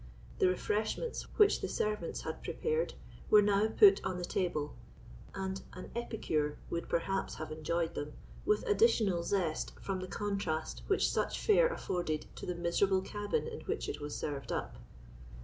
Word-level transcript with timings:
The 0.39 0.47
refreshments 0.47 1.27
which 1.37 1.61
the 1.61 1.67
servants 1.69 2.21
had 2.21 2.41
prepared 2.43 2.95
were 3.29 3.43
now 3.43 3.67
put 3.67 4.03
on 4.03 4.17
the 4.17 4.25
table, 4.25 4.73
and 5.35 5.61
an 5.73 5.91
epicure 5.95 6.57
would 6.71 6.89
perhaps 6.89 7.35
have 7.35 7.51
enjoyed 7.51 7.93
them 7.93 8.13
with 8.43 8.67
additional 8.67 9.21
zest 9.21 9.73
from 9.79 9.99
the 9.99 10.07
contrast 10.07 10.81
which 10.87 11.07
such 11.11 11.39
fare 11.39 11.67
afforded 11.67 12.25
to 12.37 12.47
the 12.47 12.55
miserable 12.55 13.01
cabin 13.03 13.45
in 13.47 13.61
which 13.67 13.87
it 13.87 14.01
was 14.01 14.15
served 14.17 14.51
up. 14.51 14.77